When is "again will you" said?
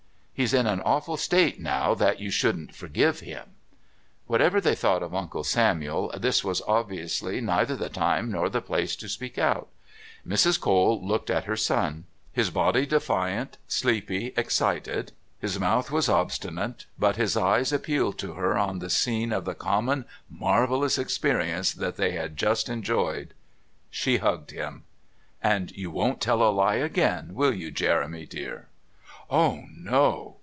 26.77-27.69